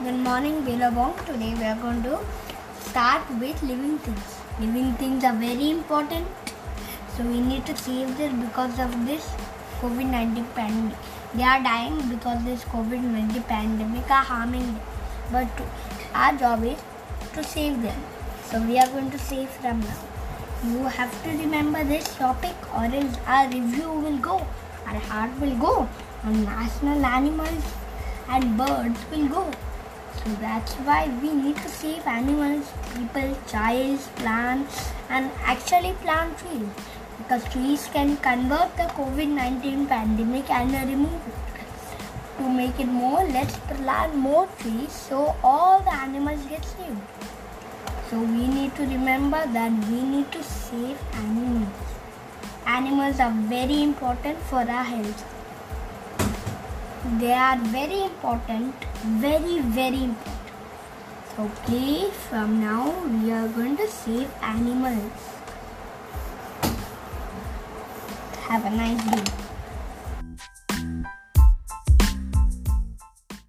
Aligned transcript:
Good 0.00 0.14
morning, 0.14 0.64
Billabong. 0.64 1.12
Today 1.26 1.54
we 1.56 1.64
are 1.64 1.74
going 1.74 2.04
to 2.04 2.20
start 2.82 3.28
with 3.40 3.60
living 3.64 3.98
things. 3.98 4.36
Living 4.60 4.92
things 4.92 5.24
are 5.24 5.34
very 5.34 5.70
important. 5.70 6.28
So 7.16 7.24
we 7.24 7.40
need 7.40 7.66
to 7.66 7.76
save 7.76 8.16
them 8.16 8.40
because 8.42 8.78
of 8.78 8.94
this 9.06 9.28
COVID-19 9.80 10.54
pandemic. 10.54 10.96
They 11.34 11.42
are 11.42 11.60
dying 11.64 11.98
because 12.08 12.44
this 12.44 12.62
COVID-19 12.66 13.44
pandemic 13.48 14.08
are 14.08 14.22
harming 14.22 14.66
them. 14.66 14.80
But 15.32 15.48
our 16.14 16.32
job 16.36 16.62
is 16.62 16.78
to 17.32 17.42
save 17.42 17.82
them. 17.82 18.00
So 18.44 18.62
we 18.62 18.78
are 18.78 18.86
going 18.86 19.10
to 19.10 19.18
save 19.18 19.60
them 19.62 19.80
now. 19.80 19.98
You 20.62 20.84
have 20.84 21.22
to 21.24 21.30
remember 21.30 21.82
this 21.82 22.14
topic 22.14 22.54
or 22.72 22.84
else 22.84 23.16
our 23.26 23.48
review 23.48 23.90
will 23.90 24.18
go. 24.18 24.46
Our 24.86 25.00
heart 25.10 25.40
will 25.40 25.56
go. 25.56 25.88
Our 26.22 26.30
national 26.30 27.04
animals 27.04 27.74
and 28.28 28.56
birds 28.56 29.00
will 29.10 29.26
go. 29.26 29.50
So 30.24 30.34
that's 30.40 30.74
why 30.86 31.08
we 31.22 31.32
need 31.32 31.56
to 31.56 31.68
save 31.68 32.06
animals, 32.06 32.70
people, 32.94 33.36
child, 33.46 33.98
plants, 34.16 34.90
and 35.08 35.30
actually 35.42 35.92
plant 36.02 36.38
trees. 36.38 36.68
Because 37.18 37.44
trees 37.52 37.88
can 37.92 38.16
convert 38.18 38.76
the 38.76 38.88
COVID 38.98 39.28
19 39.28 39.86
pandemic 39.86 40.50
and 40.50 40.72
remove 40.88 41.28
it. 41.28 41.34
To 42.38 42.48
make 42.48 42.78
it 42.78 42.86
more, 42.86 43.24
let's 43.24 43.56
plant 43.70 44.14
more 44.14 44.46
trees 44.58 44.92
so 44.92 45.34
all 45.42 45.80
the 45.80 45.92
animals 45.92 46.44
get 46.46 46.64
saved. 46.64 47.00
So 48.10 48.18
we 48.18 48.46
need 48.46 48.74
to 48.76 48.82
remember 48.82 49.44
that 49.52 49.72
we 49.88 50.02
need 50.02 50.30
to 50.32 50.42
save 50.42 50.98
animals. 51.14 51.68
Animals 52.66 53.20
are 53.20 53.32
very 53.32 53.82
important 53.82 54.38
for 54.38 54.60
our 54.60 54.84
health. 54.84 55.37
They 57.16 57.32
are 57.32 57.56
very 57.56 58.02
important, 58.04 58.74
very, 59.02 59.60
very 59.60 60.04
important. 60.04 60.38
Okay, 61.38 62.10
from 62.10 62.60
now 62.60 62.90
we 63.06 63.32
are 63.32 63.48
going 63.48 63.78
to 63.78 63.88
save 63.88 64.30
animals. 64.42 65.12
Have 68.48 68.66
a 68.66 68.70
nice 68.70 69.02
day. 69.10 69.47